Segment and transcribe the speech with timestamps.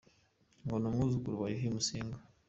[0.63, 2.17] Ngo ni umwuzukuru wa Yuhi Musinga.